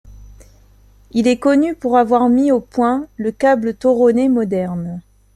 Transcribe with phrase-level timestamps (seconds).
[1.11, 4.99] Il est connu pour avoir mis au point le câble toronné moderne.